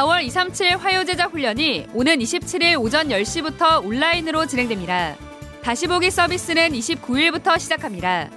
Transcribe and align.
4월 0.00 0.22
237 0.24 0.76
화요제자 0.76 1.26
훈련이 1.26 1.88
오는 1.92 2.18
27일 2.18 2.80
오전 2.80 3.08
10시부터 3.08 3.84
온라인으로 3.84 4.46
진행됩니다. 4.46 5.16
다시 5.62 5.86
보기 5.86 6.10
서비스는 6.10 6.70
29일부터 6.70 7.58
시작합니다. 7.58 8.30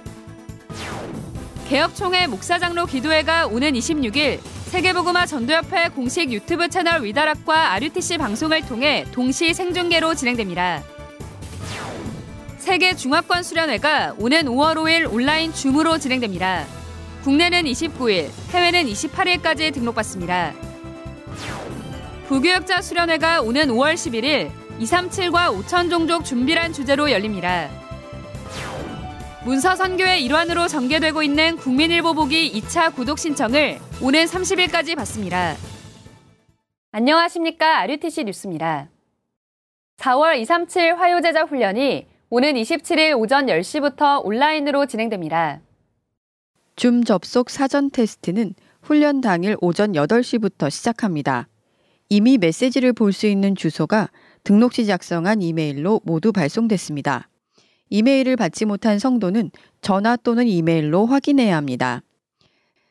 개혁총회 1.68 2.26
목사장로 2.26 2.84
기도회가 2.86 3.46
오는 3.46 3.72
26일 3.72 4.40
세계보그마 4.66 5.24
전도협회 5.24 5.88
공식 5.90 6.32
유튜브 6.32 6.68
채널 6.68 7.02
위다락과 7.04 7.72
RUTC 7.72 8.18
방송을 8.18 8.66
통해 8.66 9.06
동시 9.12 9.54
생중계로 9.54 10.14
진행됩니다. 10.14 10.82
세계 12.58 12.94
중화권 12.94 13.42
수련회가 13.42 14.16
오는 14.18 14.42
5월 14.42 14.74
5일 14.76 15.10
온라인 15.10 15.52
줌으로 15.52 15.98
진행됩니다. 15.98 16.66
국내는 17.22 17.62
29일, 17.64 18.28
해외는 18.50 18.84
28일까지 18.84 19.72
등록받습니다. 19.72 20.73
부교역자 22.28 22.80
수련회가 22.80 23.42
오는 23.42 23.68
5월 23.68 23.94
11일 23.94 24.50
237과 24.80 25.54
5천 25.62 25.90
종족 25.90 26.24
준비란 26.24 26.72
주제로 26.72 27.10
열립니다. 27.10 27.68
문서 29.44 29.76
선교의 29.76 30.24
일환으로 30.24 30.66
전개되고 30.68 31.22
있는 31.22 31.56
국민일보 31.56 32.14
보기 32.14 32.50
2차 32.60 32.94
구독 32.94 33.18
신청을 33.18 33.78
오는 34.00 34.24
30일까지 34.24 34.96
받습니다. 34.96 35.54
안녕하십니까. 36.92 37.80
RUTC 37.80 38.24
뉴스입니다. 38.24 38.88
4월 39.98 40.38
237 40.38 40.98
화요제자 40.98 41.42
훈련이 41.42 42.06
오는 42.30 42.54
27일 42.54 43.18
오전 43.18 43.46
10시부터 43.46 44.24
온라인으로 44.24 44.86
진행됩니다. 44.86 45.60
줌 46.74 47.04
접속 47.04 47.50
사전 47.50 47.90
테스트는 47.90 48.54
훈련 48.80 49.20
당일 49.20 49.56
오전 49.60 49.92
8시부터 49.92 50.70
시작합니다. 50.70 51.48
이미 52.08 52.38
메시지를 52.38 52.92
볼 52.92 53.12
수 53.12 53.26
있는 53.26 53.54
주소가 53.54 54.10
등록 54.42 54.74
시 54.74 54.86
작성한 54.86 55.42
이메일로 55.42 56.02
모두 56.04 56.32
발송됐습니다. 56.32 57.28
이메일을 57.90 58.36
받지 58.36 58.64
못한 58.64 58.98
성도는 58.98 59.50
전화 59.80 60.16
또는 60.16 60.46
이메일로 60.46 61.06
확인해야 61.06 61.56
합니다. 61.56 62.02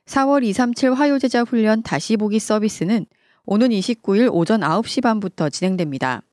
4월 0.06 0.44
237 0.44 0.94
화요제자 0.94 1.44
훈련 1.44 1.84
다시 1.84 2.18
보기 2.18 2.40
서비스는 2.40 3.06
오는 3.46 3.70
29일 3.70 4.30
오전 4.32 4.62
9시 4.62 5.04
반부터 5.04 5.50
진행됩니다. 5.50 6.24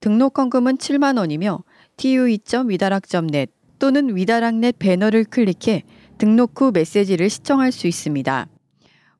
등록 0.00 0.38
헌금은 0.38 0.78
7만 0.78 1.18
원이며 1.18 1.64
tu2.위다락.net 1.96 3.52
또는 3.78 4.16
위다락넷 4.16 4.78
배너를 4.78 5.24
클릭해 5.24 5.82
등록 6.18 6.60
후 6.60 6.70
메시지를 6.72 7.28
시청할 7.28 7.72
수 7.72 7.86
있습니다. 7.86 8.48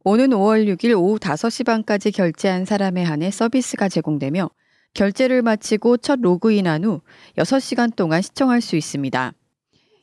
오는 0.06 0.28
5월 0.28 0.66
6일 0.66 0.92
오후 0.98 1.18
5시 1.18 1.64
반까지 1.64 2.10
결제한 2.12 2.66
사람에 2.66 3.02
한해 3.02 3.30
서비스가 3.30 3.88
제공되며 3.88 4.50
결제를 4.92 5.40
마치고 5.40 5.96
첫 5.96 6.20
로그인한 6.20 6.84
후 6.84 7.00
6시간 7.38 7.96
동안 7.96 8.20
시청할 8.20 8.60
수 8.60 8.76
있습니다. 8.76 9.32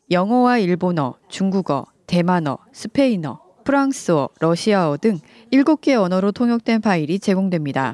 영어와 0.09 0.57
일본어, 0.57 1.19
중국어, 1.29 1.85
대만어, 2.07 2.57
스페인어, 2.73 3.41
프랑스어, 3.63 4.29
러시아어 4.39 4.97
등 4.97 5.19
7개 5.53 5.93
언어로 5.93 6.31
통역된 6.31 6.81
파일이 6.81 7.19
제공됩니다. 7.19 7.93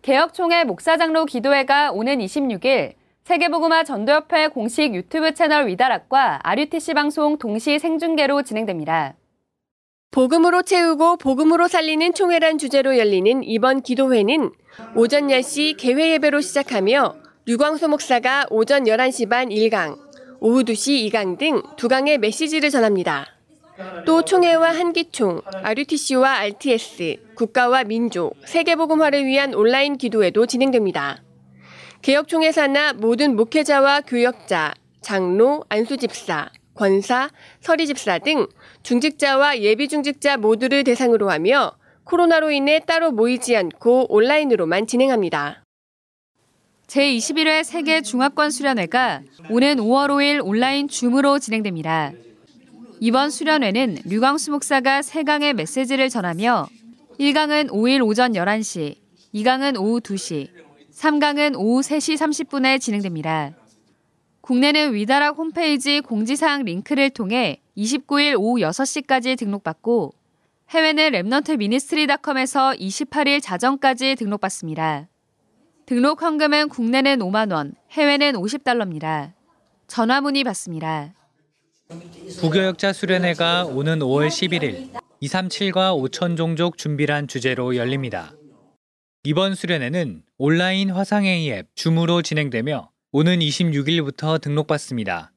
개혁총회 0.00 0.64
목사장로 0.64 1.26
기도회가 1.26 1.92
오는 1.92 2.18
26일 2.18 2.94
세계보그마 3.24 3.84
전도협회 3.84 4.48
공식 4.48 4.94
유튜브 4.94 5.34
채널 5.34 5.68
위다락과 5.68 6.40
RUTC 6.42 6.94
방송 6.94 7.36
동시 7.36 7.78
생중계로 7.78 8.42
진행됩니다. 8.42 9.16
복음으로 10.12 10.60
채우고 10.62 11.16
복음으로 11.16 11.68
살리는 11.68 12.12
총회란 12.12 12.58
주제로 12.58 12.98
열리는 12.98 13.42
이번 13.44 13.80
기도회는 13.80 14.50
오전 14.94 15.28
10시 15.28 15.78
개회 15.78 16.10
예배로 16.12 16.42
시작하며 16.42 17.14
류광수 17.46 17.88
목사가 17.88 18.44
오전 18.50 18.84
11시 18.84 19.30
반 19.30 19.48
1강, 19.48 19.96
오후 20.38 20.64
2시 20.64 21.10
2강 21.10 21.38
등 21.38 21.62
두 21.78 21.88
강의 21.88 22.18
메시지를 22.18 22.68
전합니다. 22.68 23.26
또 24.04 24.20
총회와 24.22 24.74
한기총, 24.74 25.40
RUTC와 25.62 26.40
RTS, 26.40 27.32
국가와 27.34 27.84
민족, 27.84 28.36
세계복음화를 28.44 29.24
위한 29.24 29.54
온라인 29.54 29.96
기도회도 29.96 30.44
진행됩니다. 30.44 31.22
개혁총회 32.02 32.52
산하 32.52 32.92
모든 32.92 33.34
목회자와 33.34 34.02
교역자, 34.02 34.74
장로, 35.00 35.64
안수집사, 35.70 36.50
권사, 36.74 37.30
서리집사 37.60 38.18
등 38.18 38.46
중직자와 38.82 39.58
예비중직자 39.60 40.38
모두를 40.38 40.84
대상으로 40.84 41.30
하며 41.30 41.72
코로나로 42.04 42.50
인해 42.50 42.80
따로 42.80 43.12
모이지 43.12 43.56
않고 43.56 44.12
온라인으로만 44.12 44.86
진행합니다. 44.86 45.62
제21회 46.86 47.64
세계 47.64 48.02
중화권 48.02 48.50
수련회가 48.50 49.22
오는 49.48 49.76
5월 49.76 50.08
5일 50.08 50.44
온라인 50.44 50.88
줌으로 50.88 51.38
진행됩니다. 51.38 52.12
이번 53.00 53.30
수련회는 53.30 53.98
류광수 54.04 54.50
목사가 54.50 55.00
3강의 55.00 55.54
메시지를 55.54 56.08
전하며 56.08 56.68
1강은 57.18 57.70
5일 57.70 58.06
오전 58.06 58.32
11시, 58.32 58.96
2강은 59.34 59.80
오후 59.80 60.00
2시, 60.00 60.48
3강은 60.92 61.56
오후 61.56 61.80
3시 61.80 62.16
30분에 62.16 62.80
진행됩니다. 62.80 63.52
국내는 64.42 64.94
위다락 64.94 65.38
홈페이지 65.38 66.00
공지사항 66.00 66.64
링크를 66.64 67.10
통해 67.10 67.60
29일 67.76 68.34
오후 68.36 68.60
6시까지 68.60 69.38
등록받고 69.38 70.14
해외는 70.70 71.12
렘넌트 71.12 71.58
미니스트리닷컴에서 71.58 72.72
28일 72.72 73.40
자정까지 73.40 74.16
등록받습니다. 74.16 75.08
등록 75.86 76.22
헌금은 76.22 76.70
국내는 76.70 77.20
5만 77.20 77.52
원, 77.52 77.74
해외는 77.92 78.32
50달러입니다. 78.32 79.32
전화 79.86 80.20
문의 80.20 80.42
받습니다. 80.42 81.14
부교역자 82.40 82.92
수련회가 82.94 83.66
오는 83.66 84.00
5월 84.00 84.26
11일 84.26 84.90
237과 85.22 85.94
5천 86.10 86.36
종족 86.36 86.78
준비란 86.78 87.28
주제로 87.28 87.76
열립니다. 87.76 88.32
이번 89.22 89.54
수련회는 89.54 90.22
온라인 90.38 90.90
화상회의 90.90 91.48
앱 91.50 91.68
줌으로 91.76 92.22
진행되며 92.22 92.91
오는 93.14 93.40
26일부터 93.40 94.40
등록받습니다. 94.40 95.34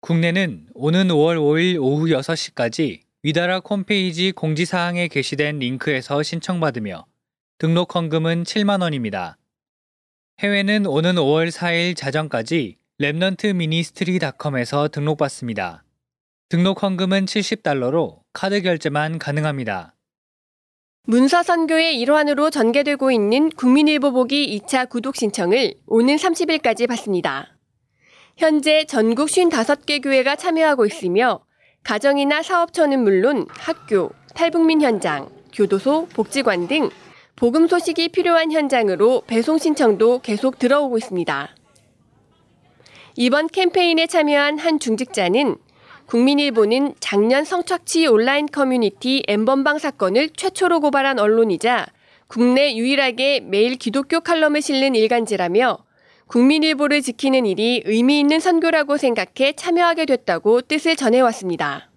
국내는 0.00 0.66
오는 0.74 1.06
5월 1.06 1.36
5일 1.36 1.80
오후 1.80 2.06
6시까지 2.06 3.02
위다락 3.22 3.70
홈페이지 3.70 4.32
공지사항에 4.32 5.06
게시된 5.06 5.60
링크에서 5.60 6.24
신청받으며 6.24 7.06
등록 7.58 7.94
헌금은 7.94 8.42
7만 8.42 8.82
원입니다. 8.82 9.38
해외는 10.40 10.86
오는 10.86 11.14
5월 11.14 11.52
4일 11.52 11.96
자정까지 11.96 12.76
렘넌트 13.00 13.54
미니스트리닷컴에서 13.54 14.88
등록받습니다. 14.88 15.84
등록 16.48 16.82
헌금은 16.82 17.26
70달러로 17.26 18.22
카드 18.32 18.60
결제만 18.62 19.20
가능합니다. 19.20 19.94
문서 21.06 21.42
선교의 21.42 22.00
일환으로 22.00 22.48
전개되고 22.48 23.10
있는 23.10 23.50
국민일보 23.50 24.12
보기 24.12 24.58
2차 24.58 24.88
구독 24.88 25.16
신청을 25.16 25.74
오는 25.86 26.16
30일까지 26.16 26.88
받습니다. 26.88 27.58
현재 28.38 28.86
전국 28.86 29.28
55개 29.28 30.02
교회가 30.02 30.36
참여하고 30.36 30.86
있으며 30.86 31.44
가정이나 31.82 32.42
사업처는 32.42 33.04
물론 33.04 33.46
학교, 33.50 34.12
탈북민 34.34 34.80
현장, 34.80 35.28
교도소, 35.52 36.08
복지관 36.14 36.68
등 36.68 36.88
복음 37.36 37.68
소식이 37.68 38.08
필요한 38.08 38.50
현장으로 38.50 39.24
배송 39.26 39.58
신청도 39.58 40.20
계속 40.20 40.58
들어오고 40.58 40.96
있습니다. 40.96 41.54
이번 43.16 43.48
캠페인에 43.48 44.06
참여한 44.06 44.58
한 44.58 44.78
중직자는 44.78 45.56
국민일보는 46.06 46.94
작년 47.00 47.44
성착취 47.44 48.06
온라인 48.06 48.46
커뮤니티 48.46 49.22
엠번방 49.26 49.78
사건을 49.78 50.30
최초로 50.30 50.80
고발한 50.80 51.18
언론이자 51.18 51.86
국내 52.26 52.76
유일하게 52.76 53.40
매일 53.40 53.76
기독교 53.76 54.20
칼럼을 54.20 54.60
실는 54.60 54.94
일간지라며 54.94 55.78
국민일보를 56.26 57.02
지키는 57.02 57.46
일이 57.46 57.82
의미 57.84 58.20
있는 58.20 58.40
선교라고 58.40 58.96
생각해 58.96 59.54
참여하게 59.56 60.06
됐다고 60.06 60.62
뜻을 60.62 60.96
전해왔습니다. 60.96 61.90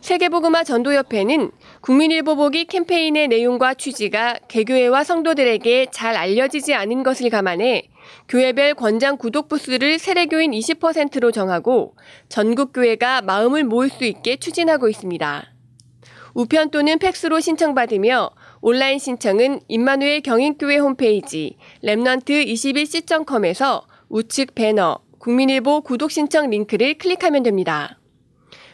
세계복음화 0.00 0.64
전도협회는 0.64 1.52
국민일보 1.80 2.36
보기 2.36 2.64
캠페인의 2.64 3.28
내용과 3.28 3.74
취지가 3.74 4.38
개교회와 4.48 5.04
성도들에게 5.04 5.86
잘 5.92 6.16
알려지지 6.16 6.74
않은 6.74 7.02
것을 7.02 7.30
감안해 7.30 7.88
교회별 8.28 8.74
권장 8.74 9.16
구독 9.16 9.48
부수를 9.48 9.98
세례교인 9.98 10.52
20%로 10.52 11.30
정하고 11.30 11.96
전국 12.28 12.72
교회가 12.72 13.22
마음을 13.22 13.64
모을 13.64 13.88
수 13.88 14.04
있게 14.04 14.36
추진하고 14.36 14.88
있습니다. 14.88 15.52
우편 16.34 16.70
또는 16.70 16.98
팩스로 16.98 17.40
신청받으며 17.40 18.30
온라인 18.60 18.98
신청은 18.98 19.60
임마누엘 19.68 20.22
경인교회 20.22 20.78
홈페이지 20.78 21.56
렘넌트21c.com에서 21.84 23.82
우측 24.08 24.54
배너 24.54 25.00
국민일보 25.18 25.82
구독 25.82 26.10
신청 26.10 26.50
링크를 26.50 26.94
클릭하면 26.98 27.42
됩니다. 27.42 27.98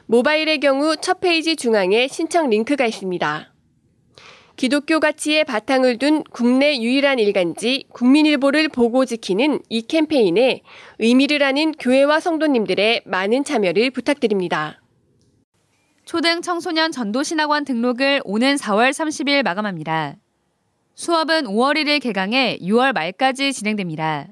모바일의 0.06 0.60
경우 0.60 0.96
첫 0.96 1.20
페이지 1.20 1.56
중앙에 1.56 2.08
신청 2.08 2.48
링크가 2.48 2.86
있습니다. 2.86 3.52
기독교 4.58 4.98
가치에 4.98 5.44
바탕을 5.44 5.98
둔 5.98 6.24
국내 6.32 6.80
유일한 6.80 7.20
일간지 7.20 7.84
국민일보를 7.92 8.68
보고 8.68 9.04
지키는 9.04 9.60
이 9.68 9.82
캠페인에 9.82 10.62
의미를 10.98 11.44
아는 11.44 11.70
교회와 11.70 12.18
성도님들의 12.18 13.02
많은 13.04 13.44
참여를 13.44 13.92
부탁드립니다. 13.92 14.82
초등 16.04 16.42
청소년 16.42 16.90
전도신학원 16.90 17.66
등록을 17.66 18.20
오는 18.24 18.56
4월 18.56 18.90
30일 18.90 19.44
마감합니다. 19.44 20.16
수업은 20.96 21.44
5월 21.44 21.76
1일 21.76 22.02
개강해 22.02 22.58
6월 22.60 22.92
말까지 22.92 23.52
진행됩니다. 23.52 24.26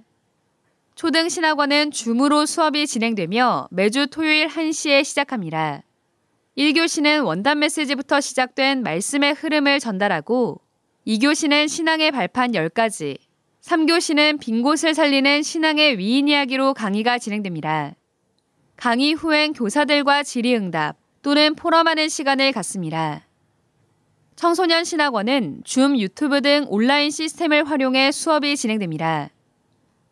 초등 0.96 1.28
신학원은 1.28 1.92
줌으로 1.92 2.46
수업이 2.46 2.88
진행되며 2.88 3.68
매주 3.70 4.08
토요일 4.08 4.48
1시에 4.48 5.04
시작합니다. 5.04 5.84
1교시는 6.56 7.26
원단 7.26 7.58
메시지부터 7.58 8.22
시작된 8.22 8.82
말씀의 8.82 9.34
흐름을 9.34 9.78
전달하고 9.78 10.62
2교시는 11.06 11.68
신앙의 11.68 12.12
발판 12.12 12.52
10가지, 12.52 13.18
3교시는 13.60 14.40
빈 14.40 14.62
곳을 14.62 14.94
살리는 14.94 15.42
신앙의 15.42 15.98
위인 15.98 16.28
이야기로 16.28 16.72
강의가 16.72 17.18
진행됩니다. 17.18 17.94
강의 18.76 19.12
후엔 19.12 19.52
교사들과 19.52 20.22
질의응답 20.22 20.96
또는 21.20 21.54
포럼하는 21.54 22.08
시간을 22.08 22.52
갖습니다. 22.52 23.26
청소년 24.34 24.84
신학원은 24.84 25.60
줌 25.64 25.98
유튜브 25.98 26.40
등 26.40 26.64
온라인 26.68 27.10
시스템을 27.10 27.64
활용해 27.64 28.12
수업이 28.12 28.56
진행됩니다. 28.56 29.28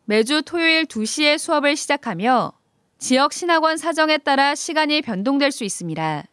매주 0.03 0.43
토요일 0.43 0.85
2시에 0.85 1.39
수업을 1.39 1.75
시작하며 1.75 2.53
지역 2.99 3.33
신학원 3.33 3.77
사정에 3.77 4.19
따라 4.19 4.53
시간이 4.53 5.01
변동될 5.01 5.51
수 5.51 5.63
있습니다. 5.63 6.25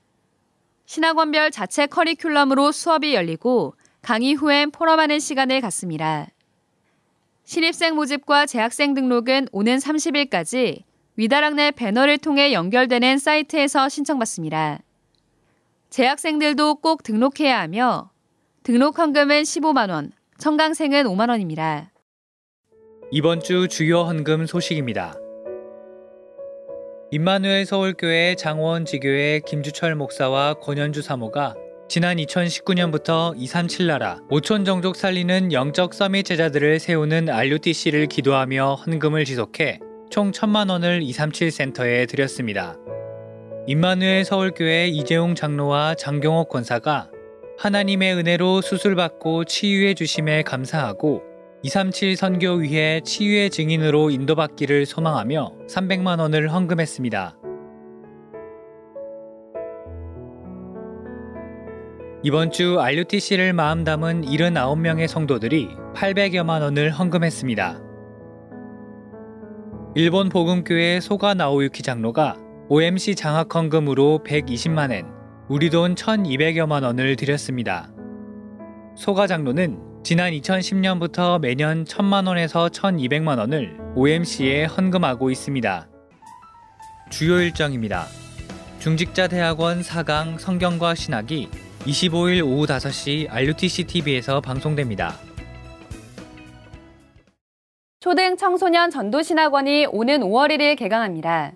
신학원별 0.86 1.50
자체 1.50 1.86
커리큘럼으로 1.86 2.72
수업이 2.72 3.14
열리고 3.14 3.74
강의 4.02 4.34
후엔 4.34 4.72
포럼하는 4.72 5.20
시간을 5.20 5.60
갖습니다. 5.60 6.28
신입생 7.44 7.94
모집과 7.94 8.46
재학생 8.46 8.94
등록은 8.94 9.48
오는 9.52 9.76
30일까지 9.76 10.82
위다락 11.16 11.54
내 11.54 11.70
배너를 11.70 12.18
통해 12.18 12.52
연결되는 12.52 13.18
사이트에서 13.18 13.88
신청받습니다. 13.88 14.80
재학생들도 15.90 16.76
꼭 16.76 17.02
등록해야 17.02 17.60
하며 17.60 18.10
등록 18.62 18.98
헌금은 18.98 19.42
15만 19.42 19.90
원, 19.90 20.12
청강생은 20.38 21.04
5만 21.04 21.28
원입니다. 21.28 21.90
이번 23.10 23.40
주 23.40 23.68
주요 23.68 24.04
헌금 24.04 24.46
소식입니다. 24.46 25.21
임마누엘 27.14 27.66
서울교회 27.66 28.36
장원 28.36 28.86
지교회 28.86 29.42
김주철 29.46 29.94
목사와 29.96 30.54
권현주 30.54 31.02
사모가 31.02 31.54
지난 31.86 32.16
2019년부터 32.16 33.34
237 33.36 33.86
나라 33.86 34.18
5천 34.30 34.64
종족 34.64 34.96
살리는 34.96 35.52
영적 35.52 35.92
서밋 35.92 36.24
제자들을 36.24 36.80
세우는 36.80 37.28
RUTC를 37.28 38.06
기도하며 38.06 38.76
헌금을 38.86 39.26
지속해 39.26 39.80
총 40.08 40.32
1천만 40.32 40.70
원을 40.70 41.02
237 41.02 41.50
센터에 41.50 42.06
드렸습니다. 42.06 42.78
임마누엘 43.66 44.24
서울교회 44.24 44.86
이재용 44.86 45.34
장로와 45.34 45.96
장경옥 45.96 46.48
권사가 46.48 47.10
하나님의 47.58 48.14
은혜로 48.14 48.62
수술받고 48.62 49.44
치유해 49.44 49.92
주심에 49.92 50.40
감사하고 50.40 51.31
237 51.64 52.16
선교위에 52.16 53.02
치유의 53.04 53.50
증인으로 53.50 54.10
인도받기를 54.10 54.84
소망하며 54.84 55.52
300만 55.68 56.18
원을 56.18 56.52
헌금했습니다. 56.52 57.36
이번 62.24 62.50
주 62.50 62.80
RUTC를 62.80 63.52
마음 63.52 63.84
담은 63.84 64.22
79명의 64.22 65.06
성도들이 65.06 65.68
800여만 65.94 66.62
원을 66.62 66.90
헌금했습니다. 66.90 67.80
일본 69.94 70.30
복음교회 70.30 70.98
소가 70.98 71.34
나오유키 71.34 71.84
장로가 71.84 72.38
OMC 72.70 73.14
장학 73.14 73.54
헌금으로 73.54 74.24
120만 74.26 74.90
엔, 74.90 75.06
우리 75.48 75.70
돈 75.70 75.94
1200여만 75.94 76.82
원을 76.82 77.14
드렸습니다. 77.14 77.92
소가 78.96 79.28
장로는 79.28 79.91
지난 80.02 80.32
2010년부터 80.32 81.40
매년 81.40 81.84
1000만 81.84 82.26
원에서 82.26 82.68
1200만 82.68 83.38
원을 83.38 83.78
OMC에 83.94 84.64
헌금하고 84.64 85.30
있습니다. 85.30 85.88
주요 87.08 87.40
일정입니다. 87.40 88.06
중직자 88.80 89.28
대학원 89.28 89.80
4강 89.80 90.40
성경과 90.40 90.96
신학이 90.96 91.48
25일 91.82 92.44
오후 92.44 92.66
5시 92.66 93.28
RUTC 93.30 93.84
TV에서 93.84 94.40
방송됩니다. 94.40 95.14
초등 98.00 98.36
청소년 98.36 98.90
전도신학원이 98.90 99.86
오는 99.86 100.20
5월 100.22 100.50
1일 100.50 100.76
개강합니다. 100.76 101.52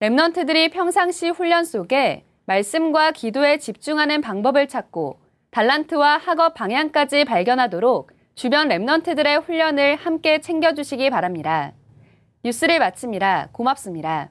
랩넌트들이 0.00 0.72
평상시 0.72 1.28
훈련 1.28 1.64
속에 1.64 2.24
말씀과 2.46 3.12
기도에 3.12 3.58
집중하는 3.58 4.20
방법을 4.20 4.66
찾고 4.66 5.21
달란트와 5.52 6.16
학업 6.16 6.54
방향까지 6.54 7.26
발견하도록 7.26 8.10
주변 8.34 8.70
랩넌트들의 8.70 9.46
훈련을 9.46 9.96
함께 9.96 10.40
챙겨주시기 10.40 11.10
바랍니다. 11.10 11.72
뉴스를 12.42 12.78
마칩니다. 12.78 13.50
고맙습니다. 13.52 14.30